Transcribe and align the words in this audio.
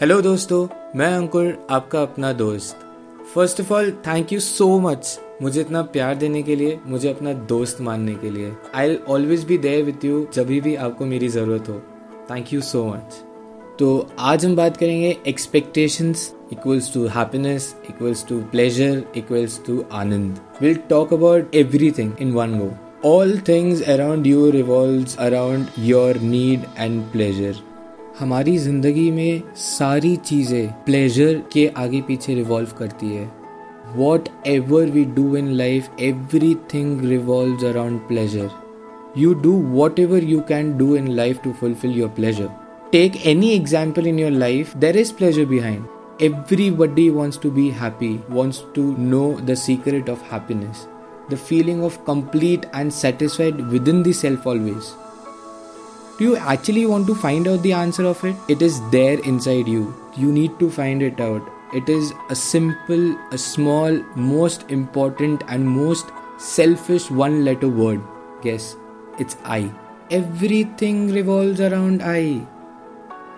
Hello 0.00 0.20
दोस्तों, 0.22 0.66
मैं 0.96 1.06
अंकुर, 1.06 1.66
आपका 1.70 2.00
अपना 2.02 2.32
दोस्त। 2.32 2.76
First 3.34 3.60
of 3.60 3.72
all 3.72 3.90
thank 4.06 4.32
you 4.32 4.38
so 4.40 4.66
much 4.80 5.18
मुझे 5.42 5.60
इतना 5.60 5.82
प्यार 5.82 6.14
देने 6.14 6.42
के 6.42 6.54
लिए, 6.56 6.78
मुझे 6.86 7.08
अपना 7.10 7.32
दोस्त 7.32 7.80
मानने 7.80 8.14
के 8.14 8.30
लिए। 8.30 8.50
I 8.74 8.96
always 9.08 9.44
be 9.44 9.58
there 9.58 9.84
with 9.84 10.04
you 10.04 10.26
जब 10.34 10.46
भी 10.46 10.74
आपको 10.76 11.04
मेरी 11.06 11.28
ज़रूरत 11.28 11.68
हो। 11.68 11.74
थैंक 12.30 12.52
यू 12.52 12.60
सो 12.60 12.84
मच 12.84 13.20
तो 13.78 14.08
आज 14.20 14.46
हम 14.46 14.56
बात 14.56 14.76
करेंगे 14.76 15.16
expectations 15.26 16.30
equals 16.52 16.92
to 16.94 17.06
happiness 17.08 17.74
equals 17.90 18.26
to 18.28 18.40
pleasure 18.52 19.02
equals 19.16 19.60
to 19.66 19.84
Anand. 19.92 20.38
Will 20.62 20.78
talk 20.90 21.12
about 21.14 21.54
everything 21.54 22.12
in 22.20 22.32
one 22.32 22.58
go 22.58 22.70
all 23.10 23.38
things 23.48 23.82
around 23.88 24.26
you 24.26 24.50
revolve 24.50 25.14
around 25.26 25.66
your 25.84 26.18
need 26.24 26.64
and 26.78 27.02
pleasure 27.12 27.62
हमारी 28.18 28.56
ज़िंदगी 28.58 29.10
में 29.10 29.42
सारी 29.56 30.14
चीज़ें 30.16 30.84
प्लेजर 30.84 31.40
के 31.52 31.66
आगे 31.76 32.00
पीछे 32.08 32.34
रिवॉल्व 32.34 32.72
करती 32.78 33.06
है। 33.06 33.24
What 33.96 34.28
ever 34.46 34.90
we 34.90 35.04
do 35.16 35.36
in 35.36 35.48
life 35.52 36.00
every 36.00 36.54
thing 36.74 37.00
revolve 37.08 37.66
around 37.68 37.98
pleasure 38.08 38.50
you 39.18 39.32
do 39.42 39.52
what 39.72 39.98
ever 39.98 40.24
you 40.24 40.40
can 40.48 40.76
do 40.78 40.94
in 40.96 41.08
life 41.16 41.42
to 41.44 41.52
fulfil 41.60 41.98
your 41.98 42.08
pleasure 42.16 42.48
take 42.92 43.26
any 43.26 43.50
example 43.54 44.06
in 44.06 44.18
your 44.18 44.30
life 44.30 44.76
there 44.76 44.96
is 44.96 45.12
pleasure 45.14 45.44
behind 45.46 45.86
everybody 46.24 47.04
wants 47.10 47.38
to 47.44 47.50
be 47.54 47.62
happy, 47.70 48.08
wants 48.30 48.58
to 48.74 48.82
know 48.96 49.28
the 49.46 49.56
secret 49.56 50.10
of 50.12 50.20
happiness. 50.32 50.82
The 51.30 51.38
feeling 51.48 51.80
of 51.82 51.96
complete 52.04 52.66
and 52.72 52.94
satisfied 52.98 53.62
within 53.72 54.04
the 54.04 54.12
self 54.12 54.46
always. 54.52 54.90
do 56.19 56.25
you 56.25 56.35
actually 56.35 56.85
want 56.85 57.07
to 57.07 57.15
find 57.15 57.47
out 57.47 57.61
the 57.63 57.71
answer 57.71 58.03
of 58.03 58.21
it? 58.25 58.35
It 58.49 58.61
is 58.61 58.81
there 58.91 59.19
inside 59.19 59.69
you. 59.69 59.95
You 60.17 60.33
need 60.33 60.59
to 60.59 60.69
find 60.69 61.01
it 61.01 61.21
out. 61.21 61.49
It 61.73 61.87
is 61.87 62.11
a 62.29 62.35
simple, 62.35 63.17
a 63.31 63.37
small, 63.37 64.03
most 64.15 64.69
important, 64.69 65.43
and 65.47 65.65
most 65.65 66.07
selfish 66.37 67.09
one 67.09 67.45
letter 67.45 67.69
word. 67.69 68.01
Guess 68.41 68.75
it's 69.17 69.37
I. 69.45 69.71
Everything 70.11 71.09
revolves 71.13 71.61
around 71.61 72.01
I. 72.03 72.45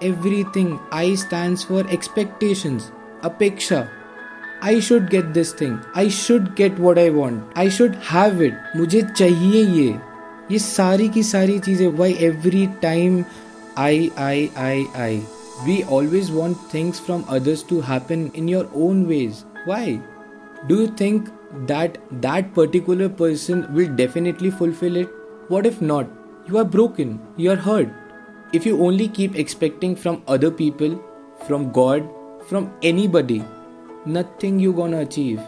Everything. 0.02 0.80
I 0.91 1.14
stands 1.14 1.64
for 1.64 1.88
expectations. 1.88 2.91
Apeksha. 3.22 3.89
I 4.64 4.80
should 4.80 5.11
get 5.11 5.36
this 5.36 5.53
thing. 5.53 5.80
I 5.94 6.08
should 6.08 6.55
get 6.55 6.80
what 6.80 6.97
I 6.97 7.09
want. 7.09 7.52
I 7.55 7.69
should 7.69 7.94
have 7.95 8.41
it. 8.41 8.53
मुझे 8.75 9.02
चाहिए 9.16 9.66
ये 9.66 10.00
ये 10.52 10.58
सारी 10.58 11.08
की 11.08 11.22
सारी 11.22 11.58
चीज़ें 11.58 11.86
why 11.89 12.12
every 12.12 12.66
time 12.83 13.25
I 13.78 14.11
I 14.19 14.48
I 14.56 14.84
I 14.97 15.16
we 15.64 15.83
always 15.83 16.30
want 16.30 16.56
things 16.75 17.00
from 17.00 17.22
others 17.28 17.64
to 17.69 17.80
happen 17.80 18.30
in 18.36 18.48
your 18.48 18.70
own 18.77 19.05
ways 19.05 19.44
why 19.69 19.98
do 20.67 20.77
you 20.77 20.86
think 21.00 21.28
that 21.55 21.98
that 22.12 22.55
particular 22.55 23.08
person 23.08 23.64
will 23.70 23.89
definitely 23.89 24.50
fulfil 24.50 24.97
it 24.97 25.08
what 25.50 25.67
if 25.67 25.84
not 25.84 26.06
you 26.50 26.56
are 26.56 26.64
broken 26.64 27.19
you 27.41 27.50
are 27.50 27.58
hurt 27.58 28.55
if 28.55 28.69
you 28.69 28.77
only 28.78 29.08
keep 29.08 29.36
expecting 29.36 29.97
from 29.97 30.17
other 30.28 30.50
people 30.50 30.94
from 31.47 31.67
God 31.70 32.02
from 32.48 32.69
any 32.84 33.08
body 33.08 33.42
nothing 34.08 34.62
you 34.62 34.72
gonna 34.72 34.94
achieve 34.94 35.41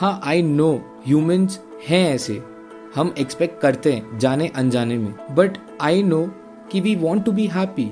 हाँ 0.00 0.20
I 0.24 0.42
no 0.42 0.72
humans 1.06 1.60
हैं 1.88 2.14
ऐसे। 2.14 2.51
हम 2.94 3.14
expect 3.18 3.60
करते 3.60 3.92
हैं, 3.92 4.18
जाने 4.18 4.46
अनजाने 4.48 4.96
में। 4.98 5.14
But 5.30 5.56
I 5.80 6.02
know 6.02 6.24
कि 6.72 6.80
we 6.80 6.94
want 6.96 7.24
to 7.24 7.32
be 7.32 7.46
happy 7.46 7.90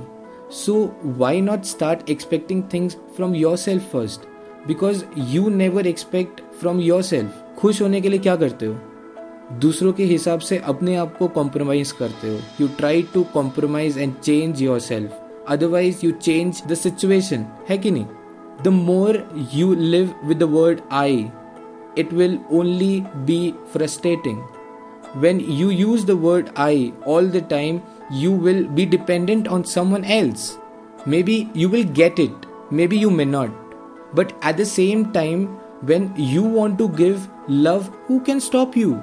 so 0.55 0.75
why 1.05 1.41
not 1.41 1.63
start 1.65 2.11
expecting 2.11 2.63
things 2.75 2.97
from 3.17 3.35
your 3.35 3.57
self 3.57 3.91
first 3.93 4.21
because 4.67 5.05
you 5.19 5.49
never 5.49 5.87
expect 5.87 6.41
from 6.61 6.81
your 6.81 7.03
self 7.03 7.57
खुश 7.59 7.83
होने 7.83 8.01
के 8.01 8.09
लिए 8.09 8.19
क्या 8.19 8.37
करते 8.37 8.67
हो? 8.67 8.75
दूसरों 9.61 9.93
के 9.93 10.05
हिसाब 10.05 10.41
से 10.41 10.59
अपने 10.59 10.97
आप 10.97 11.17
को 11.19 11.29
कॉम्प्रोमाइज 11.29 11.93
करते 11.93 12.29
हो। 12.29 12.39
You 12.61 12.69
try 12.69 13.03
to 13.15 13.25
compromise 13.35 13.99
and 13.99 14.15
change 14.15 14.63
your 14.63 14.81
self 14.81 15.45
otherwise 15.49 16.07
you 16.07 16.11
change 16.13 16.63
the 16.69 16.75
situation 16.75 17.47
है 17.69 17.79
कि 17.79 17.91
नहीं? 17.91 18.07
The 18.63 18.69
more 18.69 19.49
you 19.55 19.75
live 19.75 20.11
with 20.25 20.39
the 20.39 20.53
word 20.53 20.81
I 20.93 21.27
it 21.99 22.13
will 22.13 22.39
only 22.53 23.01
be 23.17 23.55
frustrating 23.73 24.43
when 25.15 25.41
you 25.41 25.71
use 25.71 26.05
the 26.05 26.17
word 26.17 26.51
I 26.57 26.93
all 27.05 27.27
the 27.27 27.41
time, 27.41 27.83
you 28.11 28.33
will 28.33 28.67
be 28.69 28.87
dependent 28.87 29.49
on 29.49 29.65
someone 29.65 30.05
else. 30.05 30.59
Maybe 31.07 31.51
you 31.55 31.69
will 31.69 31.85
get 31.85 32.19
it, 32.19 32.33
maybe 32.71 32.99
you 32.99 33.11
may 33.11 33.25
not. 33.25 33.51
But 34.15 34.33
at 34.43 34.57
the 34.57 34.67
same 34.67 35.13
time, 35.13 35.47
when 35.83 36.13
you 36.17 36.43
want 36.43 36.79
to 36.79 36.89
give 36.89 37.29
love, 37.49 37.91
who 38.07 38.21
can 38.21 38.41
stop 38.41 38.77
you? 38.77 38.95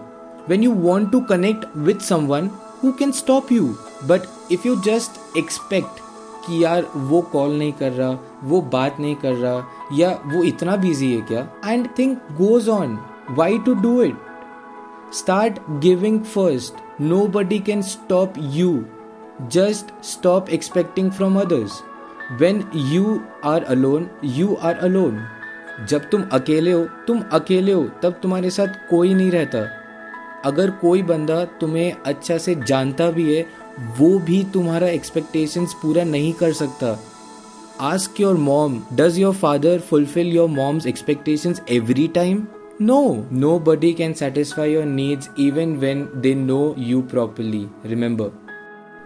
When 0.45 0.63
you 0.63 0.72
want 0.72 1.12
to 1.12 1.25
connect 1.25 1.73
with 1.75 2.01
someone, 2.01 2.50
who 2.81 2.94
can 2.94 3.13
stop 3.13 3.50
you? 3.51 3.78
But 4.06 4.28
if 4.50 4.63
you 4.63 4.81
just 4.81 5.19
expect 5.35 6.03
कि 6.47 6.63
यार 6.63 6.85
वो 6.95 7.22
call 7.31 7.57
नहीं 7.57 7.72
कर 7.79 7.91
रहा 7.91 8.18
वो 8.50 8.62
बात 8.74 9.00
नहीं 9.00 9.16
कर 9.24 9.34
रहा 9.35 9.89
या 9.94 10.12
वो 10.25 10.44
इतना 10.44 10.75
बिज़ी 10.84 11.12
है 11.13 11.22
क्या 11.31 11.41
and 11.66 11.88
think 11.97 12.18
goes 12.38 12.69
on 12.69 12.97
why 13.38 13.57
to 13.66 13.74
do 13.81 14.01
it 14.01 14.16
Start 15.12 15.59
giving 15.79 16.22
first. 16.22 16.75
Nobody 17.00 17.59
can 17.62 17.81
stop 17.81 18.35
you. 18.38 18.85
Just 19.47 19.94
stop 20.01 20.51
expecting 20.51 21.12
from 21.12 21.38
others. 21.38 21.81
When 22.38 22.68
you 22.73 23.25
are 23.41 23.63
alone, 23.68 24.09
you 24.22 24.57
are 24.57 24.75
alone. 24.81 25.19
जब 25.90 26.09
तुम 26.09 26.23
अकेले 26.34 26.72
हो 26.72 26.84
तुम 27.07 27.22
अकेले 27.34 27.72
हो 27.72 27.84
तब 28.03 28.19
तुम्हारे 28.22 28.50
साथ 28.50 28.90
कोई 28.90 29.13
नहीं 29.13 29.31
रहता 29.31 29.59
अगर 30.45 30.72
कोई 30.81 31.01
बंदा 31.03 31.44
तुम्हें 31.62 31.91
अच्छा 32.06 32.38
से 32.38 32.56
जानता 32.68 33.09
भी 33.12 33.35
है 33.35 33.45
वो 33.97 34.18
भी 34.28 34.44
तुम्हारा 34.53 34.88
एक्सपेक्टेशंस 34.88 35.74
पूरा 35.81 36.03
नहीं 36.03 36.34
कर 36.41 36.53
सकता 36.62 36.97
ask 37.94 38.22
your 38.22 38.38
mom 38.50 38.81
does 38.94 39.19
your 39.19 39.35
father 39.35 39.79
fulfil 39.89 40.34
your 40.35 40.50
mom's 40.50 40.88
expectations 40.88 41.62
every 41.69 42.07
time 42.16 42.45
No, 42.80 43.26
nobody 43.32 43.92
can 43.92 44.14
satisfy 44.14 44.66
your 44.66 44.86
needs 44.86 45.30
even 45.36 45.80
when 45.80 46.22
they 46.22 46.36
know 46.36 46.76
you 46.76 47.02
properly. 47.02 47.68
Remember, 47.84 48.32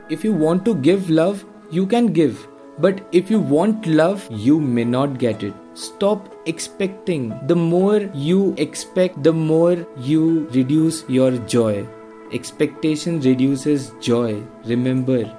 if 0.10 0.26
you 0.26 0.34
want 0.34 0.66
to 0.66 0.76
give 0.76 1.10
love, 1.10 1.46
you 1.70 1.88
can 1.88 2.08
give. 2.08 2.48
But 2.80 3.08
if 3.14 3.32
you 3.32 3.40
want 3.40 3.86
love, 3.86 4.28
you 4.30 4.60
may 4.60 4.84
not 4.84 5.20
get 5.20 5.42
it. 5.44 5.54
Stop 5.74 6.34
expecting. 6.48 7.34
The 7.48 7.56
more 7.56 8.10
you 8.14 8.54
expect, 8.58 9.24
the 9.24 9.32
more 9.32 9.88
you 9.98 10.48
reduce 10.50 11.06
your 11.08 11.32
joy. 11.56 11.88
Expectation 12.34 13.22
reduces 13.22 13.94
joy. 14.02 14.44
Remember, 14.66 15.34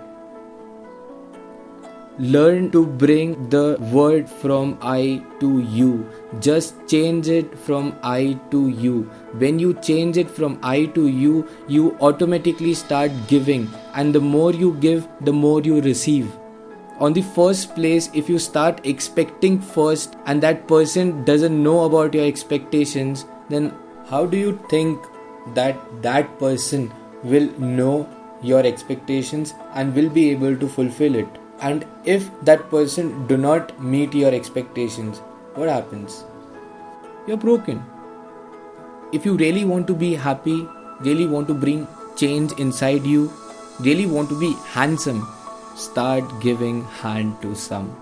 learn 2.18 2.70
to 2.70 2.86
bring 2.86 3.48
the 3.48 3.78
word 3.92 4.28
from 4.28 4.78
I 4.82 5.22
to 5.40 5.60
you. 5.60 6.06
Just 6.40 6.74
change 6.86 7.28
it 7.28 7.58
from 7.58 7.96
I 8.02 8.38
to 8.50 8.68
you. 8.68 9.02
When 9.38 9.58
you 9.58 9.74
change 9.74 10.18
it 10.18 10.30
from 10.30 10.58
I 10.62 10.86
to 10.86 11.08
you, 11.08 11.48
you 11.68 11.96
automatically 12.00 12.74
start 12.74 13.10
giving, 13.28 13.68
and 13.94 14.14
the 14.14 14.20
more 14.20 14.52
you 14.52 14.74
give, 14.74 15.08
the 15.22 15.32
more 15.32 15.62
you 15.62 15.80
receive. 15.80 16.30
On 17.00 17.12
the 17.12 17.22
first 17.22 17.74
place, 17.74 18.10
if 18.14 18.28
you 18.28 18.38
start 18.38 18.86
expecting 18.86 19.60
first 19.60 20.16
and 20.26 20.42
that 20.42 20.68
person 20.68 21.24
doesn't 21.24 21.62
know 21.62 21.84
about 21.84 22.14
your 22.14 22.26
expectations, 22.26 23.24
then 23.48 23.72
how 24.06 24.26
do 24.26 24.36
you 24.36 24.60
think 24.68 25.02
that 25.54 25.76
that 26.02 26.38
person 26.38 26.92
will 27.24 27.50
know 27.58 28.08
your 28.42 28.64
expectations 28.64 29.54
and 29.74 29.94
will 29.94 30.10
be 30.10 30.30
able 30.30 30.56
to 30.56 30.68
fulfill 30.68 31.14
it? 31.14 31.26
And 31.62 31.86
if 32.04 32.28
that 32.50 32.68
person 32.70 33.26
do 33.26 33.36
not 33.36 33.80
meet 33.82 34.14
your 34.14 34.34
expectations 34.34 35.20
what 35.54 35.68
happens? 35.68 36.24
You're 37.26 37.36
broken. 37.36 37.84
If 39.12 39.26
you 39.26 39.36
really 39.36 39.64
want 39.64 39.86
to 39.88 39.94
be 39.94 40.14
happy 40.14 40.66
really 41.00 41.26
want 41.26 41.48
to 41.48 41.54
bring 41.54 41.86
change 42.16 42.52
inside 42.52 43.04
you 43.04 43.30
really 43.80 44.06
want 44.06 44.28
to 44.30 44.38
be 44.40 44.52
handsome 44.66 45.26
start 45.76 46.24
giving 46.40 46.84
hand 46.84 47.40
to 47.42 47.54
some. 47.54 47.96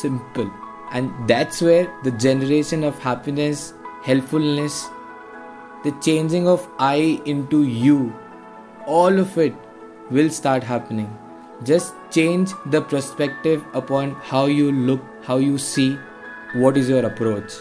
Simple. 0.00 0.50
And 0.92 1.10
that's 1.28 1.60
where 1.60 1.92
the 2.04 2.12
generation 2.12 2.84
of 2.84 2.98
happiness 2.98 3.72
helpfulness 4.06 4.74
the 5.84 5.92
changing 6.06 6.48
of 6.50 6.66
i 6.78 7.20
into 7.32 7.62
you 7.84 7.96
all 8.96 9.18
of 9.22 9.36
it 9.44 9.54
will 10.16 10.28
start 10.36 10.66
happening 10.68 11.08
just 11.64 11.94
change 12.10 12.52
the 12.70 12.80
perspective 12.80 13.62
upon 13.74 14.14
how 14.30 14.46
you 14.46 14.70
look, 14.72 15.00
how 15.24 15.38
you 15.38 15.58
see. 15.58 15.96
What 16.54 16.76
is 16.76 16.88
your 16.88 17.04
approach? 17.04 17.52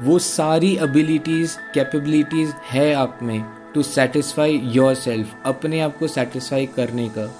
वो 0.00 0.18
सारी 0.18 0.76
abilities 0.76 1.56
capabilities 1.74 2.52
है 2.70 2.92
आप 2.94 3.18
में 3.22 3.44
to 3.74 3.82
satisfy 3.82 4.58
your 4.74 4.94
self 4.94 5.34
अपने 5.46 5.80
आप 5.80 5.98
को 5.98 6.08
satisfy 6.08 6.66
करने 6.66 7.08
का। 7.08 7.30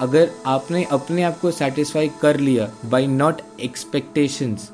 अगर 0.00 0.30
आपने 0.46 0.84
अपने 0.84 1.22
आप 1.22 1.38
को 1.40 1.50
सेटिस्फाई 1.50 2.10
कर 2.22 2.36
लिया 2.40 2.70
by 2.84 3.06
not 3.06 3.40
expectations 3.60 4.70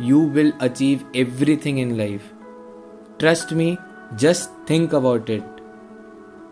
you 0.00 0.24
will 0.30 0.52
achieve 0.60 1.10
everything 1.16 1.78
in 1.78 1.96
life 1.96 2.30
trust 3.18 3.52
me 3.52 3.76
just 4.14 4.70
think 4.70 4.94
about 4.94 5.30
it 5.30 5.57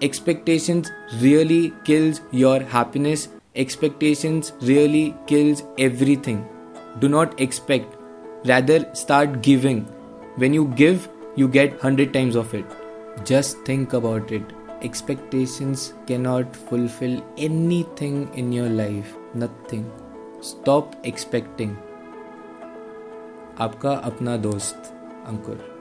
expectations 0.01 0.91
really 1.21 1.73
kills 1.85 2.21
your 2.31 2.59
happiness 2.59 3.27
expectations 3.55 4.53
really 4.61 5.15
kills 5.27 5.63
everything 5.77 6.45
do 6.99 7.09
not 7.09 7.39
expect 7.39 7.97
rather 8.45 8.79
start 8.95 9.41
giving 9.41 9.81
when 10.37 10.53
you 10.53 10.65
give 10.83 11.09
you 11.35 11.47
get 11.47 11.71
100 11.73 12.13
times 12.13 12.35
of 12.35 12.53
it 12.53 12.65
just 13.25 13.57
think 13.59 13.93
about 13.93 14.31
it 14.31 14.53
expectations 14.81 15.93
cannot 16.07 16.55
fulfill 16.55 17.21
anything 17.37 18.29
in 18.33 18.51
your 18.51 18.69
life 18.69 19.15
nothing 19.35 19.85
stop 20.41 20.95
expecting 21.03 21.75
आपका 23.59 23.91
अपना 24.09 24.35
दोस्त 24.37 24.91
अंकुर 25.27 25.74